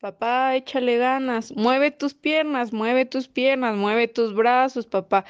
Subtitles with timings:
[0.00, 5.24] Papá, échale ganas, mueve tus piernas, mueve tus piernas, mueve tus brazos, papá.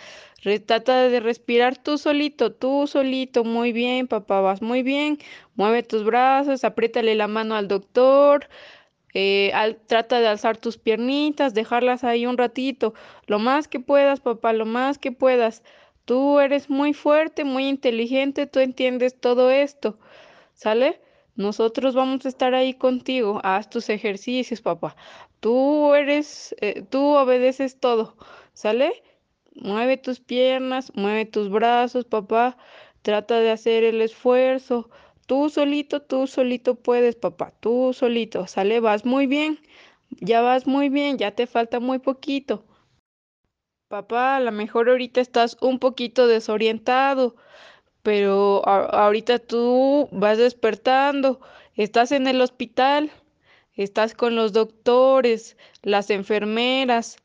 [0.67, 5.19] trata de respirar tú solito, tú solito, muy bien, papá, vas muy bien.
[5.55, 8.49] Mueve tus brazos, apriétale la mano al doctor.
[9.15, 9.53] Eh,
[9.87, 12.95] trata de alzar tus piernitas, dejarlas ahí un ratito,
[13.27, 15.63] lo más que puedas, papá, lo más que puedas.
[16.05, 19.99] Tú eres muy fuerte, muy inteligente, tú entiendes todo esto,
[20.55, 21.01] ¿sale?
[21.39, 23.41] Nosotros vamos a estar ahí contigo.
[23.45, 24.97] Haz tus ejercicios, papá.
[25.39, 28.17] Tú eres, eh, tú obedeces todo,
[28.55, 29.05] ¿sale?
[29.55, 32.59] Mueve tus piernas, mueve tus brazos, papá.
[33.03, 34.91] Trata de hacer el esfuerzo.
[35.27, 37.53] Tú solito, tú solito puedes, papá.
[37.61, 38.81] Tú solito, ¿sale?
[38.81, 39.61] Vas muy bien.
[40.21, 42.65] Ya vas muy bien, ya te falta muy poquito.
[43.87, 47.37] Papá, a lo mejor ahorita estás un poquito desorientado
[48.03, 51.41] pero ahorita tú vas despertando,
[51.75, 53.11] estás en el hospital,
[53.75, 57.17] estás con los doctores, las enfermeras,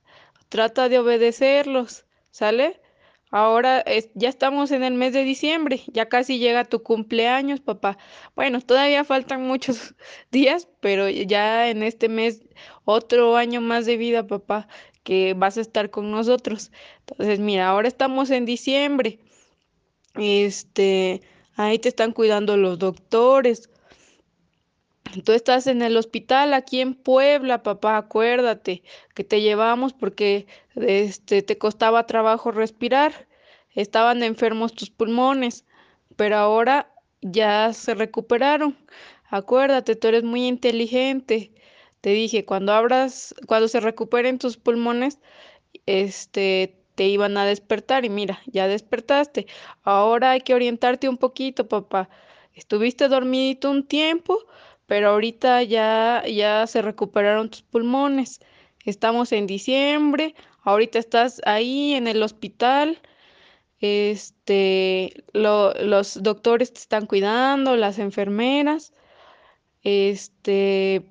[0.50, 2.80] trata de obedecerlos, ¿sale?
[3.32, 7.98] Ahora ya estamos en el mes de diciembre, ya casi llega tu cumpleaños, papá.
[8.36, 9.96] Bueno, todavía faltan muchos
[10.32, 12.44] días, pero ya en este mes
[12.86, 14.68] otro año más de vida, papá,
[15.02, 16.72] que vas a estar con nosotros.
[17.00, 19.18] Entonces, mira, ahora estamos en diciembre.
[20.16, 21.22] Este,
[21.56, 23.70] ahí te están cuidando los doctores.
[25.26, 31.44] Tú estás en el hospital aquí en Puebla, papá, acuérdate que te llevamos porque este
[31.44, 33.28] te costaba trabajo respirar.
[33.76, 35.66] Estaban enfermos tus pulmones,
[36.16, 36.92] pero ahora
[37.22, 38.78] ya se recuperaron.
[39.30, 41.52] Acuérdate, tú eres muy inteligente.
[42.02, 45.20] Te dije, cuando abras, cuando se recuperen tus pulmones,
[45.86, 49.48] este te iban a despertar y mira, ya despertaste.
[49.84, 52.10] Ahora hay que orientarte un poquito, papá.
[52.54, 54.40] Estuviste dormidito un tiempo,
[54.86, 58.40] pero ahorita ya ya se recuperaron tus pulmones.
[58.86, 63.00] Estamos en diciembre, ahorita estás ahí en el hospital.
[63.80, 68.94] Este, los doctores te están cuidando, las enfermeras.
[69.84, 71.06] Este,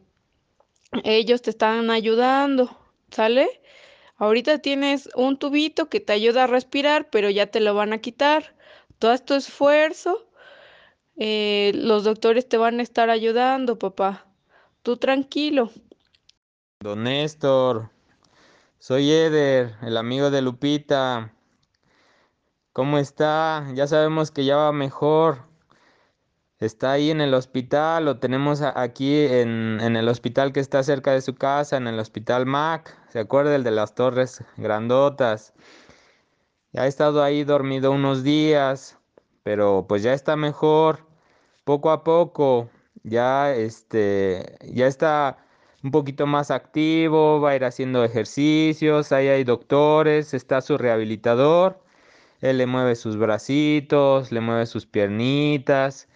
[1.04, 2.78] ellos te están ayudando,
[3.10, 3.60] ¿sale?
[4.22, 7.98] Ahorita tienes un tubito que te ayuda a respirar, pero ya te lo van a
[7.98, 8.54] quitar.
[9.00, 10.28] Todo tu esfuerzo,
[11.16, 14.24] eh, los doctores te van a estar ayudando, papá.
[14.82, 15.72] Tú tranquilo.
[16.78, 17.90] Don Néstor,
[18.78, 21.34] soy Eder, el amigo de Lupita.
[22.72, 23.66] ¿Cómo está?
[23.74, 25.48] Ya sabemos que ya va mejor
[26.66, 31.20] está ahí en el hospital, lo tenemos aquí en, el hospital que está cerca de
[31.20, 33.54] su casa, en el hospital Mac, ¿se acuerda?
[33.56, 35.54] El de las torres grandotas.
[36.72, 38.98] Ya ha estado ahí dormido unos días,
[39.42, 41.06] pero pues ya está mejor,
[41.64, 42.70] poco a poco,
[43.02, 45.38] ya este, ya está
[45.82, 51.80] un poquito más activo, va a ir haciendo ejercicios, ahí hay doctores, está su rehabilitador,
[52.40, 56.08] él le mueve sus bracitos, le mueve sus piernitas,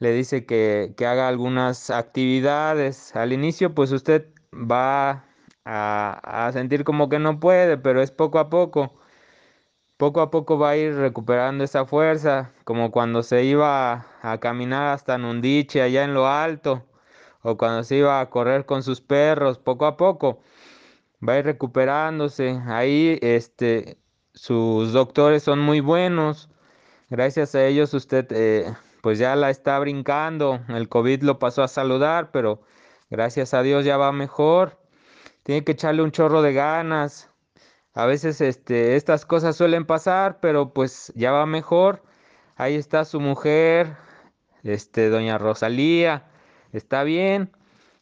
[0.00, 3.14] le dice que, haga algunas actividades.
[3.16, 5.24] Al inicio pues usted va
[5.64, 9.00] a, a, sentir como que no puede, pero es poco a poco.
[9.98, 14.94] Poco a poco va a ir recuperando esa fuerza, como cuando se iba a, caminar
[14.94, 16.86] hasta Nundiche allá en lo alto,
[17.42, 20.40] o cuando se iba a correr con sus perros, poco a poco
[21.26, 22.60] va a ir recuperándose.
[22.66, 23.98] Ahí este
[24.34, 26.48] sus doctores son muy buenos.
[27.10, 28.72] Gracias a ellos usted eh,
[29.02, 30.60] pues ya la está brincando.
[30.68, 32.62] El COVID lo pasó a saludar, pero
[33.10, 34.78] gracias a Dios ya va mejor.
[35.42, 37.30] Tiene que echarle un chorro de ganas.
[37.94, 42.02] A veces este, estas cosas suelen pasar, pero pues ya va mejor.
[42.56, 43.96] Ahí está su mujer,
[44.62, 46.26] este, doña Rosalía.
[46.72, 47.50] Está bien,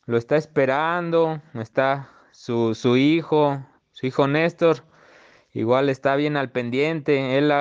[0.06, 1.40] lo está esperando.
[1.54, 4.87] Está su, su hijo, su hijo Néstor
[5.52, 7.38] igual está bien al pendiente.
[7.38, 7.52] Él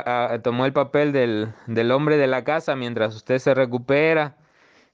[0.44, 4.38] tomó el papel del, del, hombre de la casa mientras usted se recupera.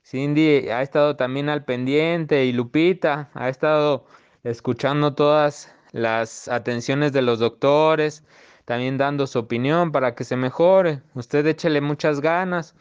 [0.06, 4.06] Cindy ha estado también al pendiente y Lupita ha estado
[4.44, 8.24] escuchando todas las atenciones de los doctores,
[8.66, 11.02] también dando su opinión para que se mejore.
[11.14, 12.76] Usted échele muchas ganas.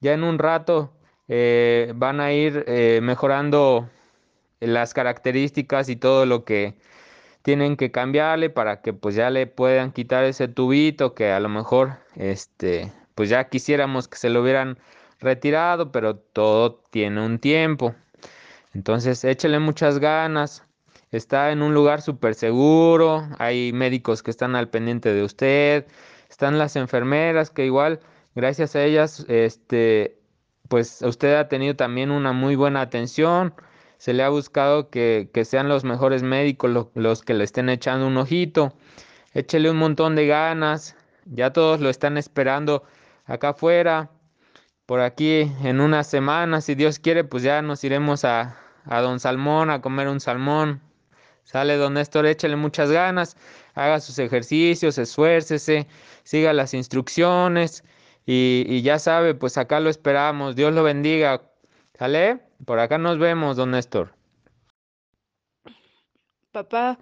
[0.00, 0.92] Ya en un rato
[1.28, 3.88] eh, van a ir eh, mejorando
[4.60, 6.76] las características y todo lo que
[7.42, 11.48] tienen que cambiarle para que pues ya le puedan quitar ese tubito que a lo
[11.48, 14.78] mejor este pues ya quisiéramos que se lo hubieran
[15.20, 17.94] retirado, pero todo tiene un tiempo.
[18.74, 20.64] Entonces échele muchas ganas.
[21.10, 25.86] Está en un lugar súper seguro, hay médicos que están al pendiente de usted,
[26.30, 28.00] están las enfermeras que igual,
[28.34, 30.18] gracias a ellas, este,
[30.68, 33.54] pues usted ha tenido también una muy buena atención
[34.02, 37.68] se le ha buscado que, que sean los mejores médicos lo- los que le estén
[37.68, 38.72] echando un ojito.
[39.32, 40.96] Échele un montón de ganas.
[41.26, 42.82] Ya todos lo están esperando
[43.26, 44.10] acá afuera.
[44.86, 48.56] Por aquí en una semana, si Dios quiere, pues ya nos iremos a,
[48.86, 50.80] a Don Salmón a comer un salmón.
[51.44, 53.36] Sale don Néstor, échale muchas ganas,
[53.74, 55.86] haga sus ejercicios, esfuércese,
[56.24, 57.84] siga las instrucciones
[58.26, 60.56] y, y ya sabe, pues acá lo esperamos.
[60.56, 61.42] Dios lo bendiga.
[61.96, 62.40] ¿Sale?
[62.66, 64.06] Por acá nos vemos, don Néstor.
[66.52, 66.98] Papá,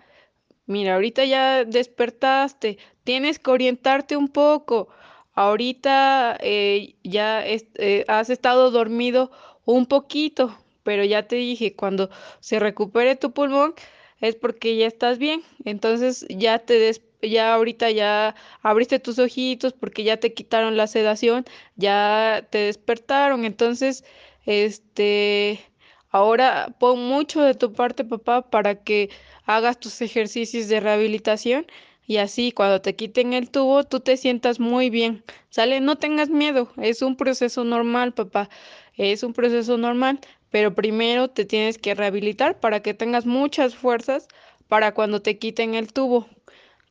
[0.66, 4.88] mira, ahorita ya despertaste, tienes que orientarte un poco.
[5.34, 9.30] Ahorita eh, ya eh, has estado dormido
[9.64, 12.10] un poquito, pero ya te dije, cuando
[12.40, 13.74] se recupere tu pulmón
[14.20, 15.42] es porque ya estás bien.
[15.64, 20.86] Entonces ya te des- ya ahorita ya abriste tus ojitos porque ya te quitaron la
[20.86, 21.44] sedación,
[21.76, 23.44] ya te despertaron.
[23.44, 24.04] Entonces,
[24.46, 25.60] este,
[26.10, 29.10] ahora pon mucho de tu parte, papá, para que
[29.44, 31.66] hagas tus ejercicios de rehabilitación
[32.06, 35.24] y así cuando te quiten el tubo tú te sientas muy bien.
[35.48, 35.80] ¿Sale?
[35.80, 38.48] No tengas miedo, es un proceso normal, papá,
[38.96, 40.20] es un proceso normal,
[40.50, 44.26] pero primero te tienes que rehabilitar para que tengas muchas fuerzas
[44.68, 46.28] para cuando te quiten el tubo.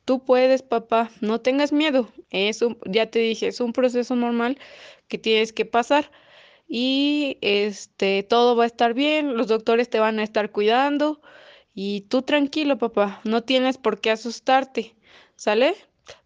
[0.04, 2.10] Tú puedes, papá, no tengas miedo.
[2.30, 4.58] Es un, ya te dije, es un proceso normal
[5.08, 6.10] que tienes que pasar
[6.72, 11.20] y este todo va a estar bien, los doctores te van a estar cuidando
[11.74, 14.94] y tú tranquilo, papá, no tienes por qué asustarte,
[15.34, 15.74] ¿sale?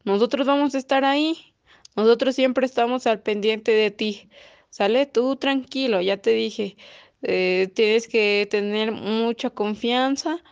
[0.04, 1.54] Nosotros vamos a estar ahí,
[1.96, 4.28] nosotros siempre estamos al pendiente de ti,
[4.68, 5.06] ¿sale?
[5.06, 6.76] Tú tranquilo, ya te dije,
[7.22, 10.42] eh, tienes que tener mucha confianza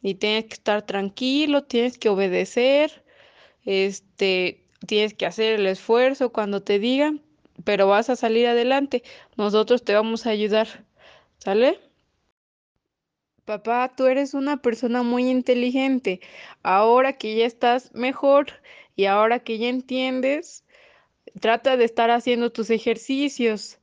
[0.00, 3.04] y tienes que estar tranquilo, tienes que obedecer,
[3.66, 7.22] este, tienes que hacer el esfuerzo cuando te digan,
[7.64, 9.02] pero vas a salir adelante,
[9.36, 10.86] nosotros te vamos a ayudar,
[11.38, 11.78] ¿sale?
[13.44, 16.20] Papá, tú eres una persona muy inteligente.
[16.62, 18.46] Ahora que ya estás mejor
[18.94, 20.64] y ahora que ya entiendes,
[21.40, 23.78] trata de estar haciendo tus ejercicios.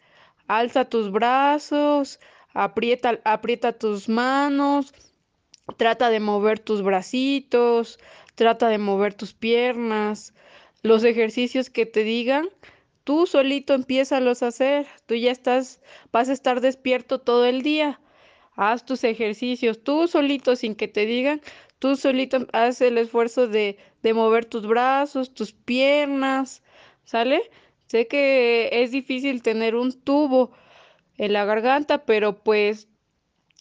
[0.47, 2.19] Alza tus brazos,
[2.53, 4.93] aprieta, aprieta tus manos,
[5.77, 7.99] trata de mover tus bracitos,
[8.35, 10.33] trata de mover tus piernas.
[10.81, 12.49] Los ejercicios que te digan,
[13.09, 14.85] tú solito empiézalos a hacer.
[15.07, 17.99] Tú ya estás, vas a estar despierto todo el día.
[18.53, 21.41] Haz tus ejercicios tú solito sin que te digan,
[21.79, 26.61] tú solito haz el esfuerzo de, de mover tus brazos, tus piernas,
[27.03, 27.49] ¿sale?
[27.87, 30.51] Sé que es difícil tener un tubo
[31.17, 32.89] en la garganta, pero pues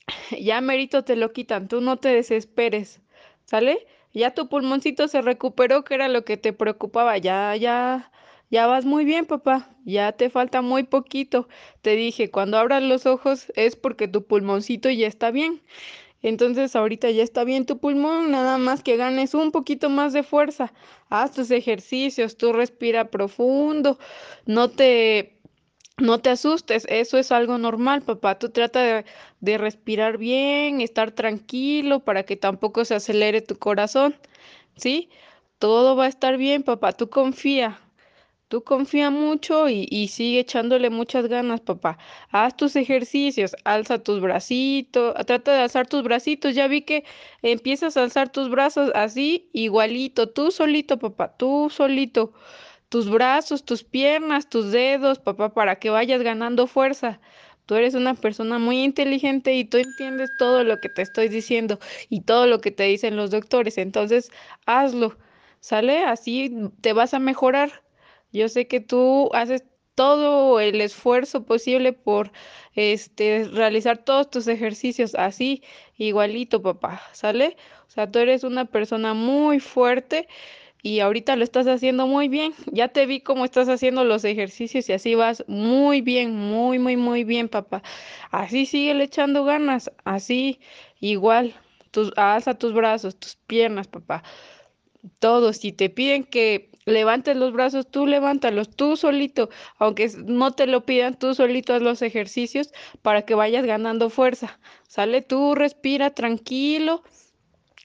[0.38, 3.00] ya merito te lo quitan, tú no te desesperes,
[3.46, 3.86] ¿sale?
[4.12, 8.12] Ya tu pulmoncito se recuperó, que era lo que te preocupaba, ya, ya,
[8.50, 11.48] ya vas muy bien, papá, ya te falta muy poquito.
[11.82, 15.62] Te dije, cuando abras los ojos es porque tu pulmoncito ya está bien.
[16.22, 20.22] Entonces ahorita ya está bien tu pulmón, nada más que ganes un poquito más de
[20.24, 20.72] fuerza.
[21.10, 23.98] Haz tus ejercicios, tú respira profundo,
[24.46, 25.34] no te
[25.98, 28.38] no te asustes, eso es algo normal, papá.
[28.38, 29.04] Tú trata de,
[29.40, 34.16] de respirar bien, estar tranquilo para que tampoco se acelere tu corazón,
[34.76, 35.10] ¿sí?
[35.58, 36.92] Todo va a estar bien, papá.
[36.92, 37.80] Tú confía,
[38.48, 41.98] tú confía mucho y, y sigue echándole muchas ganas, papá.
[42.30, 46.54] Haz tus ejercicios, alza tus bracitos, trata de alzar tus bracitos.
[46.54, 47.04] Ya vi que
[47.42, 52.32] empiezas a alzar tus brazos así, igualito, tú solito, papá, tú solito
[52.88, 57.20] tus brazos, tus piernas, tus dedos, papá, para que vayas ganando fuerza.
[57.66, 61.78] Tú eres una persona muy inteligente y tú entiendes todo lo que te estoy diciendo
[62.08, 63.76] y todo lo que te dicen los doctores.
[63.78, 64.30] Entonces,
[64.66, 65.18] hazlo,
[65.60, 66.04] ¿sale?
[66.04, 66.50] Así
[66.80, 67.82] te vas a mejorar.
[68.32, 72.30] Yo sé que tú haces todo el esfuerzo posible por
[72.74, 75.62] este realizar todos tus ejercicios así,
[75.96, 77.56] igualito, papá, ¿sale?
[77.88, 80.28] O sea, tú eres una persona muy fuerte
[80.82, 82.54] y ahorita lo estás haciendo muy bien.
[82.66, 86.96] Ya te vi cómo estás haciendo los ejercicios y así vas muy bien, muy, muy,
[86.96, 87.82] muy bien, papá.
[88.30, 90.60] Así sigue echando ganas, así
[91.00, 91.54] igual.
[91.90, 94.22] Tus, alza tus brazos, tus piernas, papá.
[95.18, 100.66] Todos, si te piden que levantes los brazos, tú levántalos, tú solito, aunque no te
[100.66, 104.58] lo pidan, tú solito haz los ejercicios para que vayas ganando fuerza.
[104.88, 107.02] Sale tú, respira tranquilo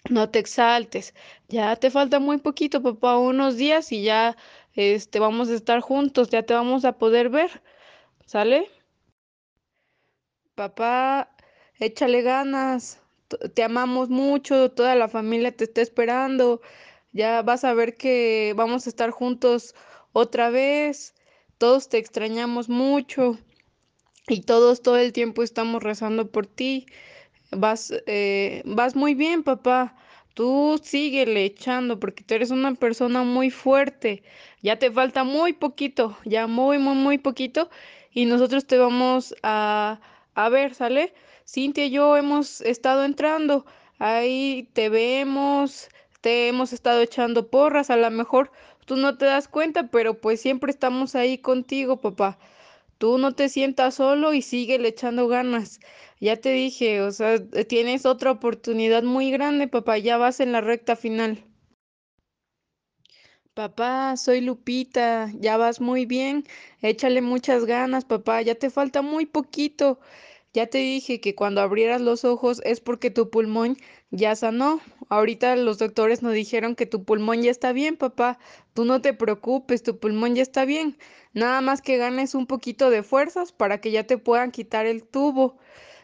[0.10, 1.14] no te exaltes.
[1.48, 4.36] Ya te falta muy poquito, papá, unos días y ya
[4.74, 7.62] este vamos a estar juntos, ya te vamos a poder ver.
[8.26, 8.70] ¿Sale?
[10.56, 11.30] Papá,
[11.80, 13.02] échale ganas.
[13.56, 16.62] Te amamos mucho, toda la familia te está esperando.
[17.14, 19.76] Ya vas a ver que vamos a estar juntos
[20.14, 21.16] otra vez.
[21.58, 23.38] Todos te extrañamos mucho
[24.28, 26.88] y todos todo el tiempo estamos rezando por ti.
[27.52, 29.96] Vas, eh, vas muy bien, papá.
[30.34, 34.24] Tú síguele echando porque tú eres una persona muy fuerte.
[34.62, 37.70] Ya te falta muy poquito, ya muy, muy, muy poquito.
[38.12, 40.00] Y nosotros te vamos a,
[40.36, 41.14] a ver, ¿sale?
[41.48, 43.66] Cintia y yo hemos estado entrando.
[44.00, 45.90] Ahí te vemos,
[46.24, 47.90] te hemos estado echando porras.
[47.90, 48.52] A lo mejor
[48.86, 52.40] tú no te das cuenta, pero pues siempre estamos ahí contigo, papá.
[52.98, 55.82] Tú no te sientas solo y síguele echando ganas.
[56.22, 57.38] Ya te dije, o sea,
[57.68, 61.44] tienes otra oportunidad muy grande, papá, ya vas en la recta final.
[63.54, 66.46] Papá, soy Lupita, ya vas muy bien,
[66.82, 70.00] échale muchas ganas, papá, ya te falta muy poquito.
[70.54, 73.78] Ya te dije que cuando abrieras los ojos es porque tu pulmón
[74.14, 74.80] ya sanó.
[75.10, 78.40] Ahorita los doctores nos dijeron que tu pulmón ya está bien, papá.
[78.74, 80.98] Tú no te preocupes, tu pulmón ya está bien.
[81.34, 85.04] Nada más que ganes un poquito de fuerzas para que ya te puedan quitar el
[85.04, 85.58] tubo.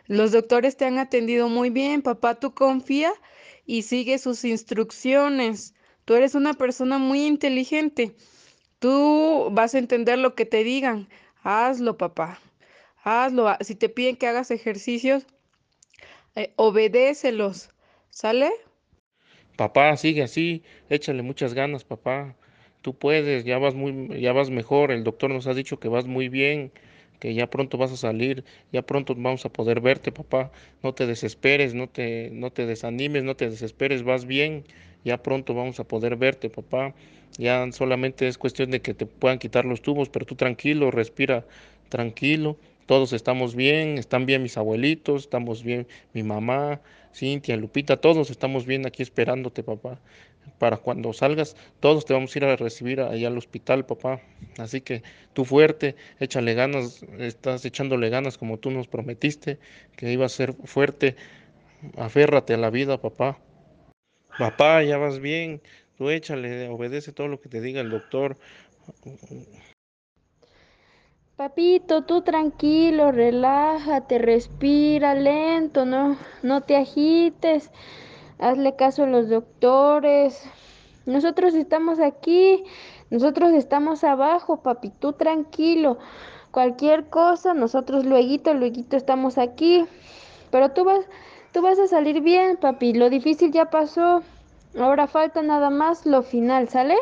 [0.07, 2.35] Los doctores te han atendido muy bien, papá.
[2.35, 3.13] Tú confía
[3.65, 5.73] y sigue sus instrucciones.
[6.05, 8.15] Tú eres una persona muy inteligente.
[8.79, 11.07] Tú vas a entender lo que te digan.
[11.43, 12.39] Hazlo, papá
[13.03, 13.55] hazlo.
[13.61, 15.25] Si te piden que hagas ejercicios,
[16.35, 17.69] eh, obedécelos.
[18.09, 18.51] ¿Sale?
[19.55, 22.35] Papá, sigue así, échale muchas ganas, papá.
[22.81, 24.91] Tú puedes, ya vas muy, ya vas mejor.
[24.91, 26.71] El doctor nos ha dicho que vas muy bien,
[27.19, 30.51] que ya pronto vas a salir, ya pronto vamos a poder verte, papá.
[30.81, 34.63] No te desesperes, no te, no te desanimes, no te desesperes, vas bien.
[35.03, 36.95] Ya pronto vamos a poder verte, papá.
[37.37, 41.45] Ya solamente es cuestión de que te puedan quitar los tubos, pero tú tranquilo, respira
[41.89, 42.57] tranquilo
[42.89, 46.81] todos estamos bien, están bien mis abuelitos, estamos bien mi mamá,
[47.13, 49.99] Cintia, Lupita, todos estamos bien aquí esperándote, papá.
[50.57, 54.21] Para cuando salgas, todos te vamos a ir a recibir allá al hospital, papá.
[54.57, 59.59] Así que tú fuerte, échale ganas, estás echándole ganas como tú nos prometiste,
[59.95, 61.15] que iba a ser fuerte.
[61.97, 63.39] Aférrate a la vida, papá.
[64.37, 65.61] Papá, ya vas bien,
[65.97, 68.37] tú échale, obedece todo lo que te diga el doctor.
[71.39, 77.71] Papito, tú tranquilo, relájate, respira lento, no, no te agites,
[78.39, 80.43] hazle caso a los doctores.
[81.05, 82.65] Nosotros estamos aquí,
[83.09, 85.97] nosotros estamos abajo, papi, tú tranquilo.
[86.51, 89.85] Cualquier cosa, nosotros luego, luego estamos aquí.
[90.51, 91.05] Pero tú vas,
[91.53, 92.91] tú vas a salir bien, papi.
[92.91, 94.23] Lo difícil ya pasó.
[94.77, 96.95] Ahora falta nada más lo final, ¿sale?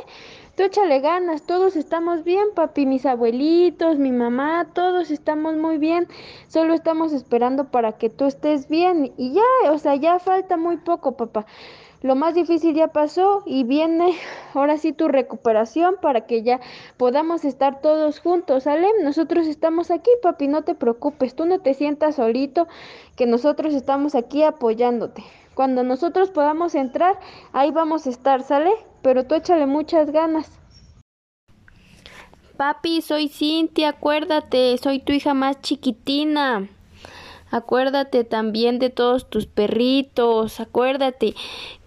[0.58, 6.08] Tú échale ganas, todos estamos bien, papi, mis abuelitos, mi mamá, todos estamos muy bien.
[6.48, 9.14] Solo estamos esperando para que tú estés bien.
[9.18, 11.46] Y ya, o sea, ya falta muy poco, papá.
[12.02, 14.18] Lo más difícil ya pasó y viene
[14.56, 16.60] ahora sí tu recuperación para que ya
[16.98, 18.88] podamos estar todos juntos, ¿sale?
[19.04, 22.68] Nosotros estamos aquí, papi, no te preocupes, tú no te sientas solito,
[23.16, 25.24] que nosotros estamos aquí apoyándote.
[25.54, 27.20] Cuando nosotros podamos entrar,
[27.54, 28.72] ahí vamos a estar, ¿sale?
[29.08, 30.60] Pero tú échale muchas ganas.
[32.58, 36.68] Papi, soy Cintia, acuérdate, soy tu hija más chiquitina.
[37.50, 41.34] Acuérdate también de todos tus perritos, acuérdate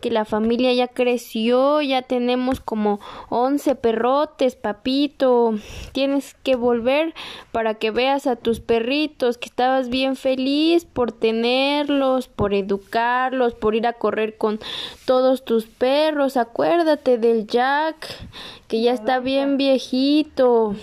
[0.01, 5.55] que la familia ya creció, ya tenemos como once perrotes, papito.
[5.93, 7.15] Tienes que volver
[7.53, 13.75] para que veas a tus perritos, que estabas bien feliz por tenerlos, por educarlos, por
[13.75, 14.59] ir a correr con
[15.05, 16.39] todos tus perros.
[16.39, 18.07] Acuérdate del Jack,
[18.69, 20.75] que ya está bien viejito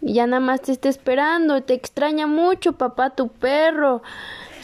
[0.00, 4.02] y ya nada más te está esperando, te extraña mucho, papá, tu perro.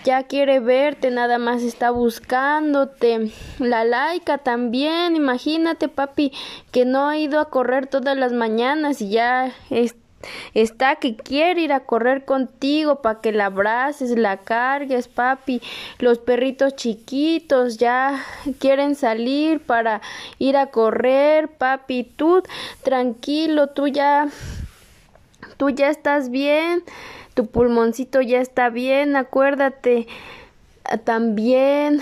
[0.05, 3.33] Ya quiere verte, nada más está buscándote.
[3.59, 6.31] La laica también, imagínate, papi,
[6.73, 9.53] que no ha ido a correr todas las mañanas y ya
[10.53, 15.63] está que quiere ir a correr contigo para que la abraces, la cargues, papi.
[15.99, 18.23] Los perritos chiquitos ya
[18.59, 20.03] quieren salir para
[20.39, 22.05] ir a correr, papi.
[22.05, 22.43] Tú
[22.83, 24.29] tranquilo, tú ya
[25.57, 26.83] tú ya estás bien,
[27.35, 30.07] tu pulmoncito ya está bien, acuérdate
[30.85, 32.01] ah, también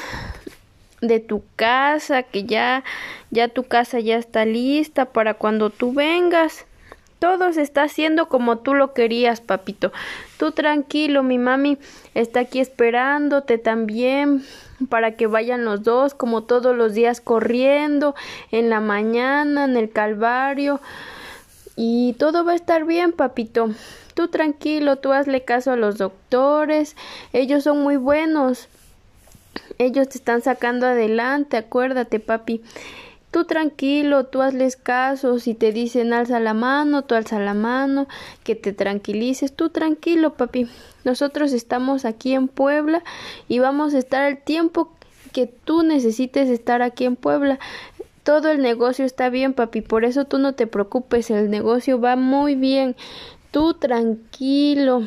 [1.00, 2.84] de tu casa, que ya
[3.30, 6.66] ya tu casa ya está lista para cuando tú vengas.
[7.18, 9.92] Todo se está haciendo como tú lo querías, papito.
[10.38, 11.78] Tú tranquilo, mi mami
[12.14, 14.44] está aquí esperándote también
[14.88, 18.14] para que vayan los dos como todos los días corriendo
[18.50, 20.80] en la mañana en el Calvario.
[21.76, 23.70] Y todo va a estar bien, papito.
[24.14, 26.96] Tú tranquilo, tú hazle caso a los doctores.
[27.32, 28.68] Ellos son muy buenos.
[29.78, 32.62] Ellos te están sacando adelante, acuérdate, papi.
[33.30, 38.06] Tú tranquilo, tú hazles caso, si te dicen alza la mano, tú alza la mano,
[38.44, 40.68] que te tranquilices, tú tranquilo, papi.
[41.04, 43.02] Nosotros estamos aquí en Puebla
[43.48, 44.92] y vamos a estar el tiempo
[45.32, 47.58] que tú necesites estar aquí en Puebla.
[48.22, 52.16] Todo el negocio está bien, papi, por eso tú no te preocupes, el negocio va
[52.16, 52.94] muy bien.
[53.50, 55.02] Tú tranquilo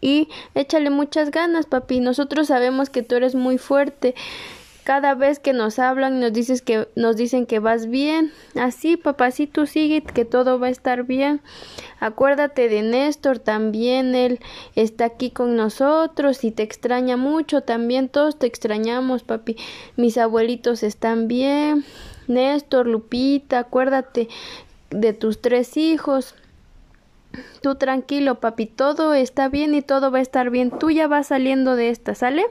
[0.00, 2.00] y échale muchas ganas, papi.
[2.00, 4.14] Nosotros sabemos que tú eres muy fuerte.
[4.84, 8.30] Cada vez que nos hablan nos dices que nos dicen que vas bien.
[8.54, 11.40] Así, papacito, sigue que todo va a estar bien.
[12.00, 14.40] Acuérdate de Néstor también, él
[14.74, 19.56] está aquí con nosotros y te extraña mucho, también todos te extrañamos, papi.
[19.96, 21.86] Mis abuelitos están bien.
[22.28, 24.28] Néstor, Lupita, acuérdate
[24.90, 26.34] de tus tres hijos.
[27.62, 30.70] Tú tranquilo, papi, todo está bien y todo va a estar bien.
[30.70, 32.44] Tú ya vas saliendo de esta, ¿sale?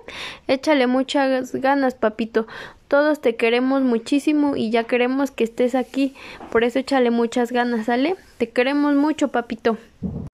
[0.47, 2.47] Échale muchas ganas, papito.
[2.89, 6.15] Todos te queremos muchísimo y ya queremos que estés aquí.
[6.51, 8.15] Por eso échale muchas ganas, ¿sale?
[8.37, 9.77] Te queremos mucho, papito.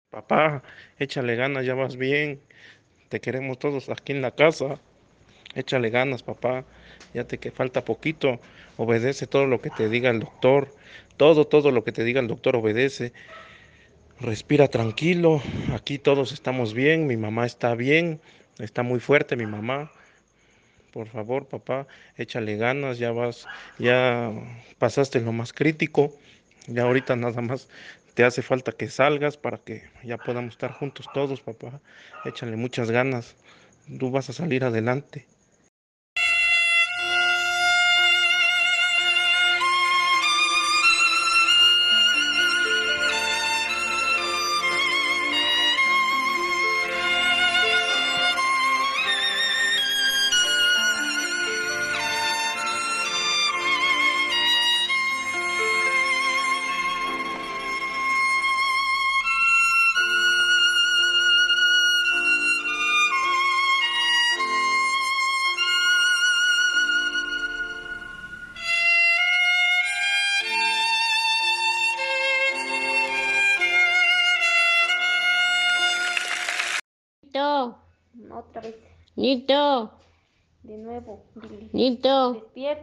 [0.09, 0.63] Papá,
[0.97, 2.39] échale ganas, ya vas bien.
[3.09, 4.79] Te queremos todos aquí en la casa.
[5.53, 6.65] Échale ganas, papá.
[7.13, 8.39] Ya te que falta poquito.
[8.77, 10.73] Obedece todo lo que te diga el doctor.
[11.17, 13.13] Todo, todo lo que te diga el doctor obedece.
[14.19, 15.41] Respira tranquilo,
[15.73, 18.19] aquí todos estamos bien, mi mamá está bien,
[18.57, 19.89] está muy fuerte mi mamá.
[20.91, 21.87] Por favor, papá,
[22.17, 24.33] échale ganas, ya vas, ya
[24.77, 26.13] pasaste lo más crítico,
[26.67, 27.69] ya ahorita nada más
[28.13, 31.79] te hace falta que salgas para que ya podamos estar juntos todos, papá.
[32.25, 33.37] Échale muchas ganas,
[33.99, 35.27] tú vas a salir adelante.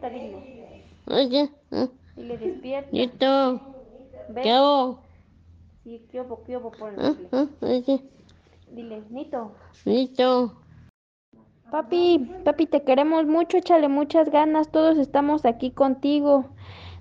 [0.00, 0.82] Despierta, dile.
[1.06, 2.90] oye, eh, Dile, despierta.
[2.92, 3.60] Nito,
[4.28, 4.42] Ven.
[4.42, 5.00] ¿qué hago?
[5.84, 6.96] Sí, kiobo, kiobo, ponle.
[7.02, 7.28] Eh, Dile.
[7.32, 8.02] eh, oye,
[8.72, 9.52] Dile, Nito.
[9.84, 10.52] Nito,
[11.70, 16.44] Papi, papi, te queremos mucho, échale muchas ganas, todos estamos aquí contigo.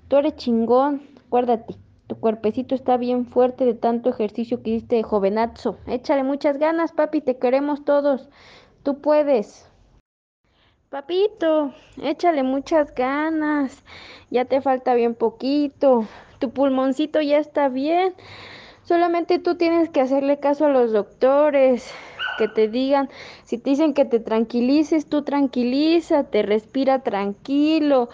[0.08, 1.76] Tú eres chingón, acuérdate,
[2.08, 5.76] tu cuerpecito está bien fuerte de tanto ejercicio que hiciste de jovenazo.
[5.86, 8.28] Échale muchas ganas, papi, te queremos todos.
[8.82, 9.70] Tú puedes.
[10.90, 13.82] Papito, échale muchas ganas.
[14.30, 16.06] Ya te falta bien poquito.
[16.38, 18.14] Tu pulmoncito ya está bien.
[18.84, 21.92] Solamente tú tienes que hacerle caso a los doctores,
[22.38, 23.08] que te digan,
[23.42, 28.08] si te dicen que te tranquilices, tú tranquilízate, respira tranquilo.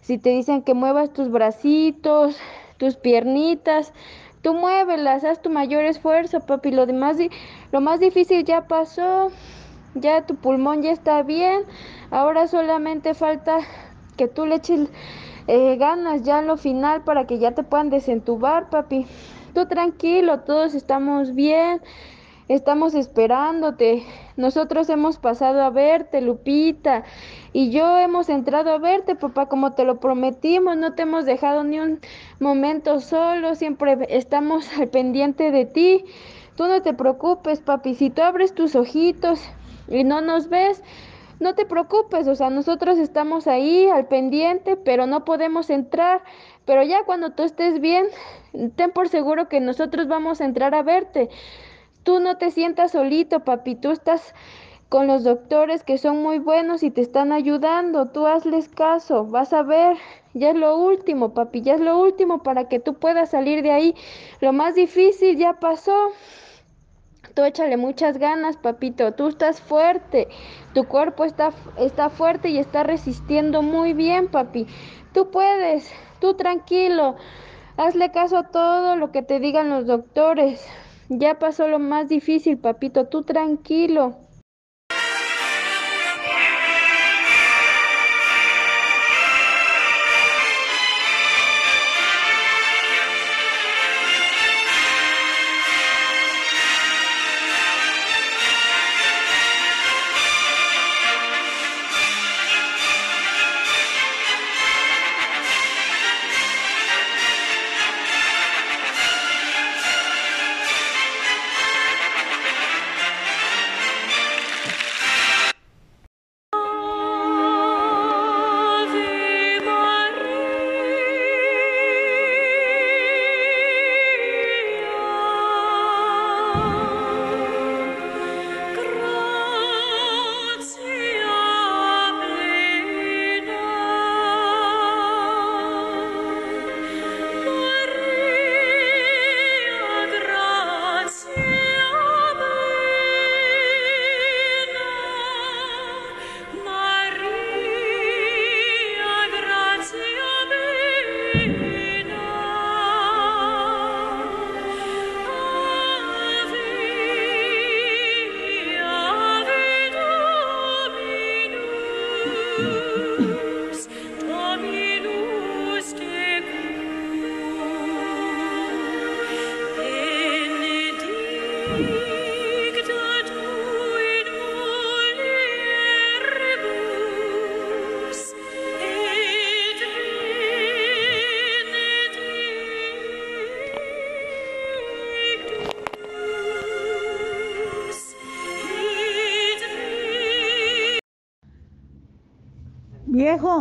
[0.00, 2.36] Si te dicen que muevas tus bracitos,
[2.76, 3.92] tus piernitas,
[4.42, 6.72] tú muévelas, haz tu mayor esfuerzo, papi.
[6.72, 7.18] Lo demás,
[7.70, 9.30] lo más difícil ya pasó,
[9.94, 11.62] ya tu pulmón ya está bien.
[12.10, 13.58] Ahora solamente falta
[14.16, 14.88] que tú le eches
[15.48, 19.06] eh, ganas ya en lo final para que ya te puedan desentubar, papi.
[19.54, 21.80] Tú tranquilo, todos estamos bien.
[22.48, 24.04] Estamos esperándote.
[24.36, 27.02] Nosotros hemos pasado a verte, Lupita.
[27.52, 30.76] Y yo hemos entrado a verte, papá, como te lo prometimos.
[30.76, 32.00] No te hemos dejado ni un
[32.38, 33.56] momento solo.
[33.56, 36.04] Siempre estamos al pendiente de ti.
[36.54, 37.94] Tú no te preocupes, papi.
[37.94, 39.40] Si tú abres tus ojitos
[39.88, 40.82] y no nos ves,
[41.40, 42.26] no te preocupes.
[42.28, 46.22] O sea, nosotros estamos ahí al pendiente, pero no podemos entrar.
[46.64, 48.06] Pero ya cuando tú estés bien,
[48.76, 51.28] ten por seguro que nosotros vamos a entrar a verte.
[52.02, 54.34] Tú no te sientas solito, papi, tú estás
[54.88, 59.52] con los doctores que son muy buenos y te están ayudando, tú hazles caso, vas
[59.52, 59.96] a ver,
[60.32, 63.72] ya es lo último, papi, ya es lo último para que tú puedas salir de
[63.72, 63.94] ahí.
[64.40, 66.12] Lo más difícil ya pasó.
[67.36, 70.28] Tú échale muchas ganas, papito, tú estás fuerte,
[70.72, 74.66] tu cuerpo está, está fuerte y está resistiendo muy bien, papi.
[75.12, 77.16] Tú puedes, tú tranquilo,
[77.76, 80.66] hazle caso a todo lo que te digan los doctores.
[81.10, 84.25] Ya pasó lo más difícil, papito, tú tranquilo.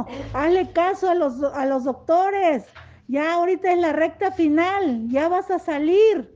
[0.08, 2.66] Viejo, hazle caso a los, a los doctores.
[3.08, 6.36] Ya ahorita es la recta final, ya vas a salir.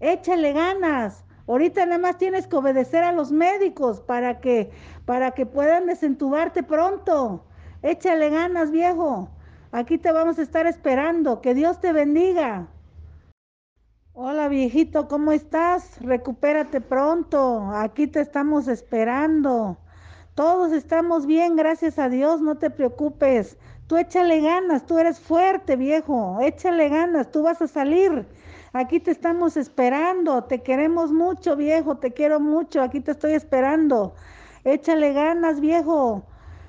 [0.00, 1.24] Échale ganas.
[1.46, 4.70] Ahorita nada más tienes que obedecer a los médicos para que,
[5.04, 7.44] para que puedan desentubarte pronto.
[7.82, 9.28] Échale ganas, viejo.
[9.72, 11.40] Aquí te vamos a estar esperando.
[11.40, 12.68] Que Dios te bendiga.
[14.12, 16.00] Hola, viejito, ¿cómo estás?
[16.00, 17.70] Recupérate pronto.
[17.72, 19.78] Aquí te estamos esperando.
[20.34, 23.58] Todos estamos bien, gracias a Dios, no te preocupes.
[23.86, 26.38] Tú échale ganas, tú eres fuerte, viejo.
[26.40, 28.26] Échale ganas, tú vas a salir.
[28.72, 30.44] Aquí te estamos esperando.
[30.44, 31.96] Te queremos mucho, viejo.
[31.96, 32.82] Te quiero mucho.
[32.82, 34.14] Aquí te estoy esperando.
[34.62, 36.22] Échale ganas, viejo.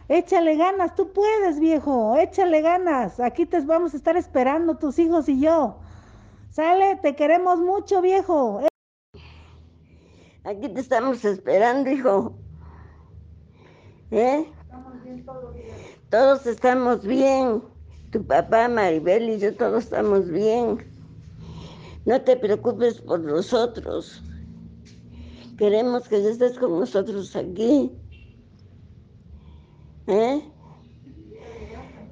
[0.08, 2.18] Échale ganas, tú puedes, viejo.
[2.18, 3.20] Échale ganas.
[3.20, 5.78] Aquí te vamos a estar esperando, tus hijos y yo.
[6.50, 8.62] Sale, te queremos mucho, viejo.
[10.44, 12.36] Aquí te estamos esperando, hijo.
[14.12, 14.46] ¿Eh?
[16.10, 17.64] Todos estamos bien.
[18.12, 20.86] Tu papá, Maribel y yo todos estamos bien.
[22.06, 24.22] No te preocupes por nosotros.
[25.58, 27.92] Queremos que estés con nosotros aquí.
[30.08, 30.42] ¿Eh?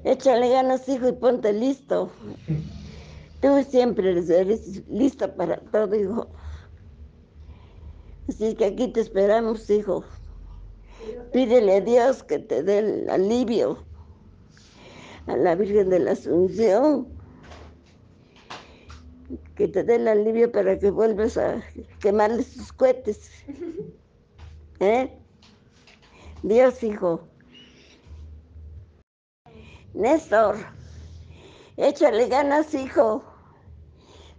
[0.04, 2.10] Échale ganas, hijo, y ponte listo.
[3.42, 6.28] Tú siempre eres listo para todo, hijo.
[8.26, 10.04] Así que aquí te esperamos, hijo.
[11.32, 13.84] Pídele a Dios que te dé el alivio
[15.26, 17.06] a la Virgen de la Asunción,
[19.54, 21.62] que te dé el alivio para que vuelvas a
[22.00, 23.30] quemarle sus cohetes.
[24.80, 25.16] ¿Eh?
[26.42, 27.28] Dios, hijo.
[29.92, 30.56] Néstor,
[31.76, 33.22] échale ganas, hijo.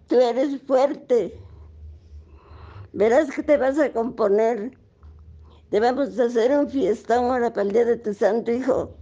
[0.08, 1.40] Tú eres fuerte.
[2.94, 4.81] Verás que te vas a componer.
[5.72, 8.98] Te vamos a hacer un fiestón ahora para el día de tu santo hijo.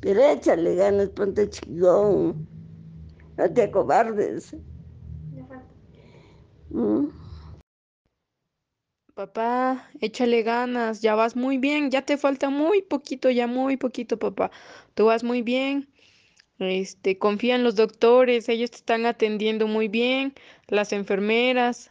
[0.00, 2.46] Pero échale ganas, ponte chingón.
[3.36, 4.54] No te acobardes.
[6.70, 7.08] ¿Mm?
[9.14, 14.16] Papá, échale ganas, ya vas muy bien, ya te falta muy poquito, ya muy poquito,
[14.16, 14.52] papá.
[14.94, 15.88] Tú vas muy bien.
[16.60, 20.34] Este, confía en los doctores, ellos te están atendiendo muy bien,
[20.68, 21.90] las enfermeras.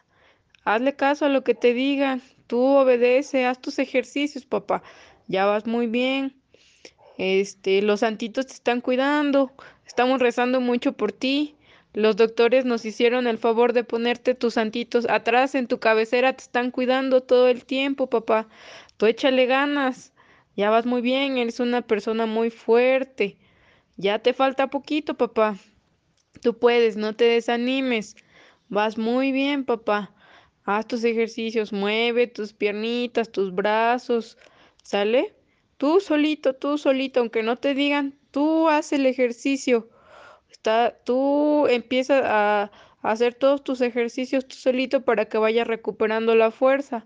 [0.63, 2.22] Hazle caso a lo que te digan.
[2.52, 4.84] Tú obedece, haz tus ejercicios, papá.
[5.30, 6.36] Ya vas muy bien.
[7.18, 9.54] Este, los santitos te están cuidando.
[9.88, 11.56] Estamos rezando mucho por ti.
[11.94, 16.34] Los doctores nos hicieron el favor de ponerte tus santitos atrás en tu cabecera.
[16.34, 18.50] Te están cuidando todo el tiempo, papá.
[18.98, 20.12] Tú échale ganas.
[20.58, 21.38] Ya vas muy bien.
[21.38, 23.38] Eres una persona muy fuerte.
[23.96, 25.56] Ya te falta poquito, papá.
[26.42, 28.18] Tú puedes, no te desanimes.
[28.68, 30.14] Vas muy bien, papá.
[30.63, 34.38] Haz tus ejercicios, mueve tus piernitas, tus brazos,
[34.84, 35.34] ¿sale?
[35.78, 39.89] Tú solito, tú solito, aunque no te digan, tú haz el ejercicio.
[40.52, 42.71] Está, tú empiezas a,
[43.02, 47.06] hacer todos tus ejercicios tú solito para que vayas recuperando la fuerza.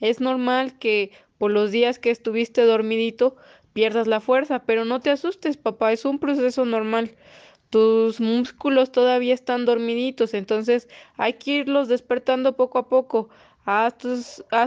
[0.00, 3.36] Es normal que por los días que estuviste dormidito
[3.72, 7.16] pierdas la fuerza, pero no te asustes, papá, es un proceso normal
[7.70, 13.30] tus músculos todavía están dormiditos, entonces hay que irlos despertando poco a poco.
[13.64, 13.96] Haz,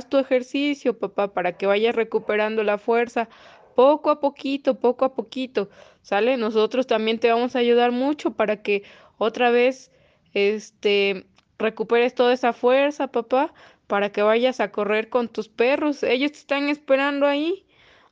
[0.09, 3.27] tu ejercicio, papá, para que vayas recuperando la fuerza
[3.75, 5.69] poco a poquito, poco a poquito.
[6.01, 6.37] ¿Sale?
[6.37, 8.83] Nosotros también te vamos a ayudar mucho para que
[9.17, 9.91] otra vez
[10.33, 11.25] este
[11.59, 13.53] recuperes toda esa fuerza, papá,
[13.87, 16.03] para que vayas a correr con tus perros.
[16.03, 17.65] Ellos te están esperando ahí.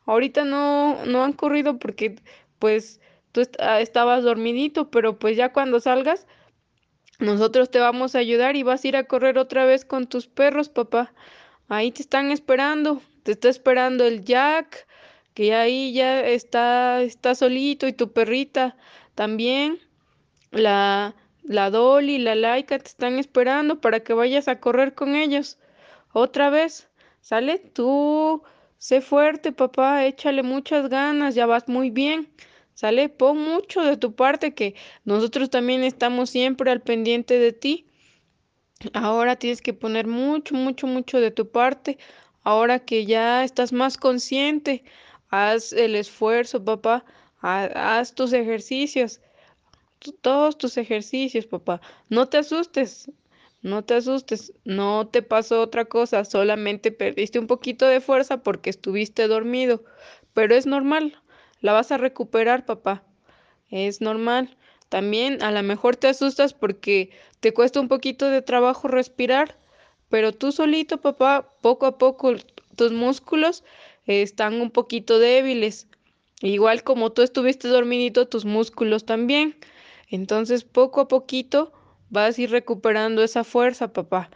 [0.06, 2.16] Ahorita no no han corrido porque
[2.60, 3.00] pues
[3.32, 6.28] tú ah, estabas dormidito, pero pues ya cuando salgas,
[7.20, 10.28] nosotros te vamos a ayudar y vas a ir a correr otra vez con tus
[10.28, 11.14] perros, papá.
[11.70, 14.88] Ahí te están esperando, te está esperando el Jack,
[15.34, 18.76] que ahí ya está, está solito, y tu perrita
[19.16, 19.80] también.
[20.52, 25.58] La, la Dolly, la Laika te están esperando para que vayas a correr con ellos.
[26.14, 26.90] Otra vez,
[27.22, 27.60] ¿sale?
[27.60, 28.44] Tú,
[28.78, 32.30] sé fuerte, papá, échale muchas ganas, ya vas muy bien.
[32.82, 33.10] ¿Sale?
[33.10, 34.74] Pon mucho de tu parte que
[35.06, 37.86] nosotros también estamos siempre al pendiente de ti.
[38.94, 42.00] Ahora tienes que poner mucho, mucho, mucho de tu parte.
[42.42, 44.84] Ahora que ya estás más consciente,
[45.30, 47.06] haz el esfuerzo, papá.
[47.44, 49.22] Haz tus ejercicios.
[50.22, 51.82] Todos tus ejercicios, papá.
[52.10, 53.12] No te asustes.
[53.62, 54.54] No te asustes.
[54.66, 56.26] No te pasó otra cosa.
[56.26, 59.84] Solamente perdiste un poquito de fuerza porque estuviste dormido.
[60.34, 61.21] Pero es normal
[61.62, 63.04] la vas a recuperar, papá.
[63.70, 64.58] Es normal.
[64.90, 69.58] También a lo mejor te asustas porque te cuesta un poquito de trabajo respirar,
[70.10, 72.36] pero tú solito, papá, poco a poco
[72.76, 73.64] tus músculos
[74.06, 75.88] están un poquito débiles.
[76.42, 79.56] Igual como tú estuviste dormidito, tus músculos también.
[80.10, 81.72] Entonces, poco a poquito
[82.10, 84.30] vas a ir recuperando esa fuerza, papá.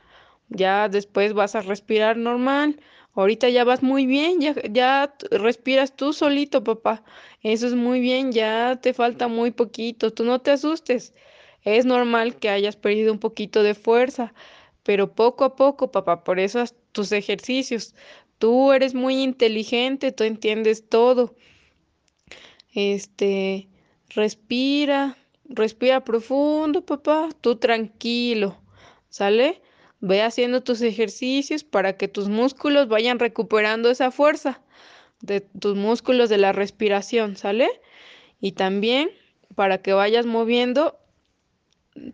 [0.50, 2.80] Ya después vas a respirar normal.
[3.16, 7.04] Ahorita ya vas muy bien, ya, respiras tú solito, papá.
[7.42, 10.12] Eso es muy bien, ya te falta muy poquito.
[10.12, 11.14] Tú no te asustes.
[11.64, 14.34] Es normal que hayas perdido un poquito de fuerza,
[14.84, 17.96] pero poco a poco, papá, por eso tus ejercicios.
[18.38, 21.36] Tú eres muy inteligente, tú entiendes todo.
[22.74, 23.70] Este,
[24.10, 28.62] respira, respira profundo, papá, tú tranquilo,
[29.10, 29.62] ¿sale?
[30.08, 34.62] Ve haciendo tus ejercicios para que tus músculos vayan recuperando esa fuerza
[35.22, 37.82] de tus músculos de la respiración, ¿sale?
[38.40, 39.10] Y también
[39.56, 41.00] para que vayas moviendo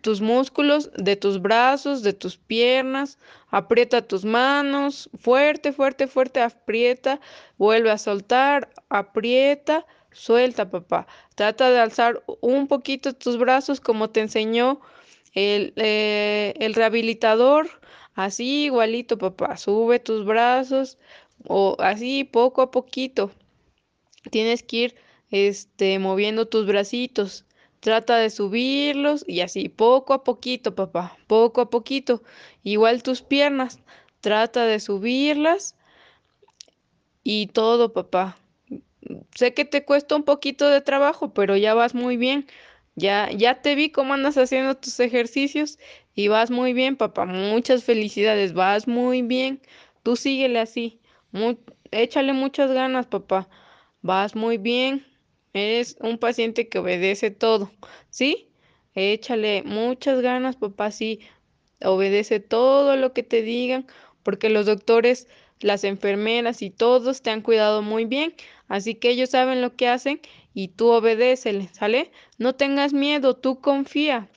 [0.00, 3.18] tus músculos de tus brazos, de tus piernas,
[3.50, 7.20] aprieta tus manos, fuerte, fuerte, fuerte, aprieta,
[7.58, 11.06] vuelve a soltar, aprieta, suelta, papá.
[11.34, 14.80] Trata de alzar un poquito tus brazos como te enseñó
[15.34, 17.68] el, eh, el rehabilitador,
[18.14, 19.56] así igualito, papá.
[19.56, 20.98] Sube tus brazos
[21.46, 23.30] o así poco a poquito.
[24.30, 24.94] Tienes que ir
[25.30, 27.44] este, moviendo tus bracitos.
[27.80, 32.22] Trata de subirlos y así, poco a poquito, papá, poco a poquito.
[32.62, 33.80] Igual tus piernas,
[34.20, 35.74] trata de subirlas
[37.24, 38.38] y todo, papá.
[39.34, 42.46] Sé que te cuesta un poquito de trabajo, pero ya vas muy bien.
[42.94, 45.78] Ya, ya te vi cómo andas haciendo tus ejercicios
[46.14, 47.26] y vas muy bien, papá.
[47.26, 49.60] Muchas felicidades, vas muy bien.
[50.02, 51.00] Tú síguele así.
[51.90, 53.48] échale muchas ganas, papá.
[54.02, 55.06] Vas muy bien.
[55.54, 57.70] Eres un paciente que obedece todo,
[58.10, 58.48] ¿sí?
[58.94, 61.20] Échale muchas ganas, papá, sí.
[61.84, 63.86] Obedece todo lo que te digan,
[64.22, 65.28] porque los doctores,
[65.60, 68.34] las enfermeras y todos te han cuidado muy bien,
[68.68, 70.20] así que ellos saben lo que hacen
[70.54, 72.10] y tú obedéceles, ¿sale?
[72.38, 74.28] No tengas miedo, tú confía.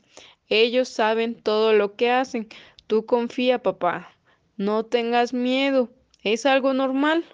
[0.50, 2.48] Ellos saben todo lo que hacen.
[2.88, 4.12] Tú confía, papá.
[4.58, 5.90] No tengas miedo.
[6.22, 7.26] Es algo normal.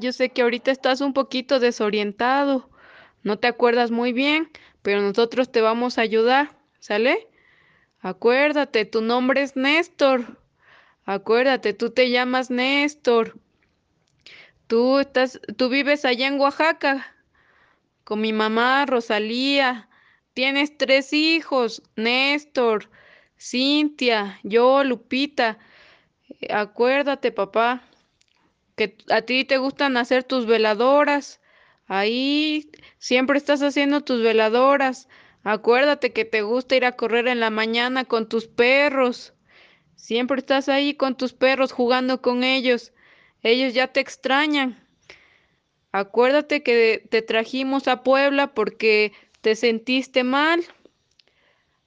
[0.00, 2.68] Yo sé que ahorita estás un poquito desorientado,
[3.22, 4.50] no te acuerdas muy bien,
[4.82, 7.28] pero nosotros te vamos a ayudar, ¿sale?
[8.00, 10.38] Acuérdate, tu nombre es Néstor.
[11.04, 13.38] Acuérdate, tú te llamas Néstor.
[14.66, 17.14] Tú estás, tú vives allá en Oaxaca
[18.04, 19.88] con mi mamá Rosalía.
[20.32, 22.88] Tienes tres hijos, Néstor,
[23.38, 25.58] Cintia, yo, Lupita.
[26.48, 27.82] Acuérdate, papá
[28.80, 31.42] que a ti te gustan hacer tus veladoras.
[31.86, 35.06] Ahí siempre estás haciendo tus veladoras.
[35.44, 39.34] Acuérdate que te gusta ir a correr en la mañana con tus perros.
[39.96, 42.94] Siempre estás ahí con tus perros jugando con ellos.
[43.42, 44.82] Ellos ya te extrañan.
[45.92, 49.12] Acuérdate que te trajimos a Puebla porque
[49.42, 50.64] te sentiste mal.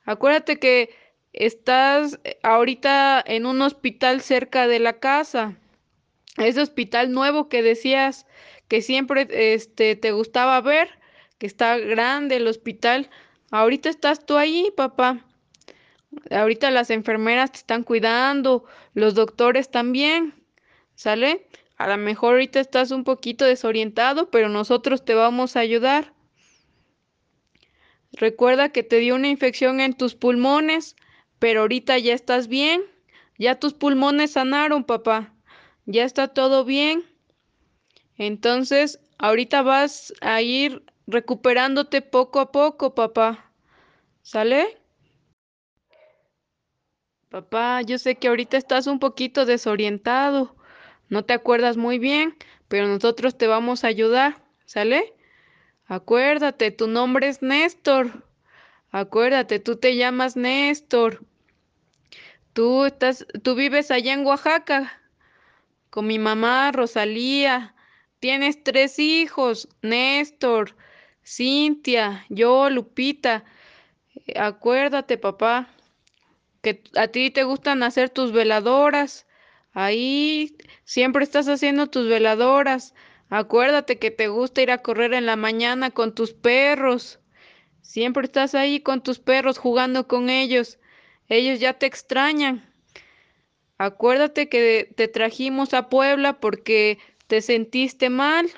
[0.06, 0.93] Acuérdate que
[1.32, 5.58] estás ahorita en un hospital cerca de la casa
[6.38, 8.26] ese hospital nuevo que decías
[8.67, 10.89] que siempre este, te gustaba ver,
[11.38, 13.10] que está grande el hospital.
[13.52, 15.26] Ahorita estás tú ahí, papá.
[16.32, 20.34] Ahorita las enfermeras te están cuidando, los doctores también.
[20.96, 21.48] ¿Sale?
[21.78, 26.13] A lo mejor ahorita estás un poquito desorientado, pero nosotros te vamos a ayudar.
[28.13, 30.96] Recuerda que te dio una infección en tus pulmones,
[31.39, 32.84] pero ahorita ya estás bien.
[33.38, 35.33] Ya tus pulmones sanaron, papá.
[35.86, 37.04] Ya está todo bien.
[38.17, 43.52] Entonces, ahorita vas a ir recuperándote poco a poco, papá.
[44.22, 44.78] ¿Sale?
[47.30, 50.56] Papá, yo sé que ahorita estás un poquito desorientado.
[51.10, 52.36] No te acuerdas muy bien,
[52.67, 54.43] pero nosotros te vamos a ayudar.
[54.65, 55.13] ¿Sale?
[55.86, 58.26] Acuérdate, tu nombre es Néstor.
[58.91, 61.26] Acuérdate, tú te llamas Néstor.
[62.54, 65.02] Tú estás, tú vives allá en Oaxaca
[65.93, 67.75] con mi mamá Rosalía.
[68.19, 70.75] Tienes tres hijos, Néstor,
[71.23, 73.43] Cintia, yo, Lupita.
[74.36, 75.69] Acuérdate, papá,
[76.63, 79.27] que a ti te gustan hacer tus veladoras.
[79.71, 82.95] Ahí siempre estás haciendo tus veladoras.
[83.29, 87.19] Acuérdate que te gusta ir a correr en la mañana con tus perros.
[87.84, 90.79] Siempre estás ahí con tus perros jugando con ellos.
[91.29, 92.72] Ellos ya te extrañan.
[93.77, 98.49] Acuérdate que te trajimos a Puebla porque te sentiste mal.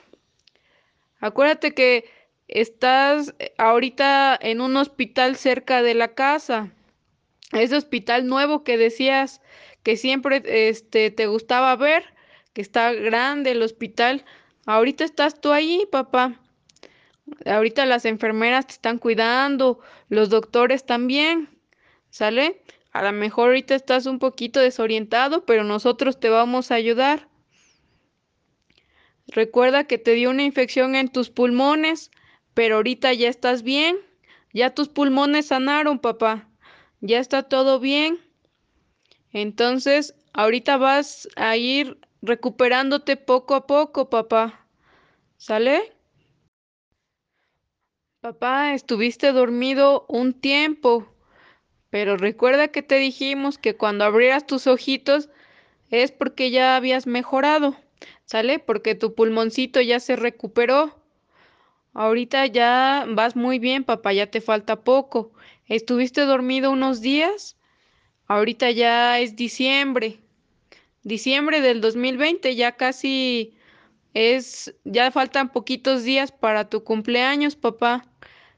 [1.19, 2.05] Acuérdate que
[2.47, 6.71] estás ahorita en un hospital cerca de la casa.
[7.51, 9.41] Ese hospital nuevo que decías
[9.83, 12.03] que siempre este, te gustaba ver,
[12.53, 14.25] que está grande el hospital.
[14.65, 16.39] Ahorita estás tú ahí, papá.
[17.45, 21.49] Ahorita las enfermeras te están cuidando, los doctores también.
[22.09, 22.61] ¿Sale?
[22.95, 27.27] A lo mejor ahorita estás un poquito desorientado, pero nosotros te vamos a ayudar.
[29.27, 32.09] Recuerda que te dio una infección en tus pulmones,
[32.53, 33.97] pero ahorita ya estás bien.
[34.53, 36.47] Ya tus pulmones sanaron, papá.
[37.01, 38.17] Ya está todo bien.
[39.33, 44.65] Entonces, ahorita vas a ir recuperándote poco a poco, papá.
[45.35, 45.91] ¿Sale?
[48.21, 51.13] Papá, estuviste dormido un tiempo.
[51.95, 55.29] Pero recuerda que te dijimos que cuando abrieras tus ojitos
[55.89, 57.77] es porque ya habías mejorado,
[58.25, 58.59] ¿sale?
[58.59, 60.99] Porque tu pulmoncito ya se recuperó.
[61.93, 65.31] Ahorita ya vas muy bien, papá, ya te falta poco.
[65.67, 67.55] ¿Estuviste dormido unos días?
[68.27, 70.19] Ahorita ya es diciembre.
[71.03, 73.53] Diciembre del 2020, ya casi
[74.13, 78.05] es, ya faltan poquitos días para tu cumpleaños, papá.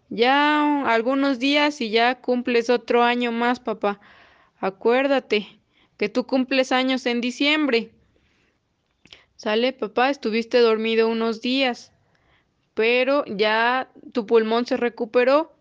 [0.10, 4.00] Ya algunos días y ya cumples otro año más, papá.
[4.60, 5.48] Acuérdate
[5.98, 7.92] que tú cumples años en diciembre.
[9.36, 11.92] Sale, papá, estuviste dormido unos días,
[12.74, 15.54] pero ya tu pulmón se recuperó.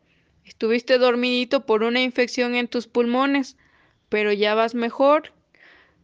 [0.45, 3.57] Estuviste dormidito por una infección en tus pulmones,
[4.09, 5.33] pero ya vas mejor.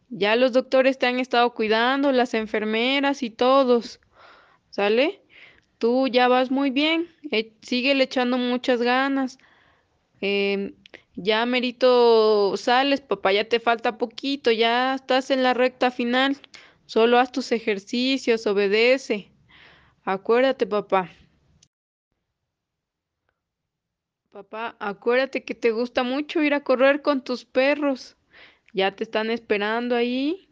[0.09, 4.01] Ya los doctores te han estado cuidando, las enfermeras y todos.
[4.69, 5.22] ¿Sale?
[5.83, 9.37] Tú ya vas muy bien, eh, sigue le echando muchas ganas.
[10.21, 10.75] Em,
[11.17, 16.37] ya merito sales, papá, ya te falta poquito, ya estás en la recta final.
[16.85, 19.29] Solo haz tus ejercicios, obedece.
[20.05, 21.11] Acuérdate, papá.
[24.31, 28.15] Papá, acuérdate que te gusta mucho ir a correr con tus perros.
[28.73, 30.47] Ya te están esperando ahí.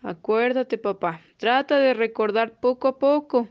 [0.00, 1.20] Acuérdate, papá.
[1.36, 3.50] Trata de recordar poco a poco.